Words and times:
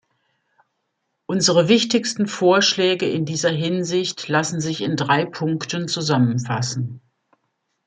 Unsere 1.27 1.67
wichtigsten 1.67 2.25
Vorschläge 2.25 3.07
in 3.07 3.23
dieser 3.25 3.51
Hinsicht 3.51 4.27
lassen 4.29 4.59
sich 4.59 4.81
in 4.81 4.95
drei 4.95 5.25
Punkten 5.25 5.87
zusammenfassen. 5.87 7.01